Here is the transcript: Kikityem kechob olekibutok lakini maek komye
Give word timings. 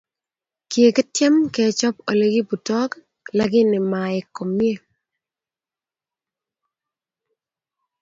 Kikityem 0.69 1.35
kechob 1.53 1.95
olekibutok 2.09 2.91
lakini 3.37 3.77
maek 3.91 4.25
komye 4.35 4.75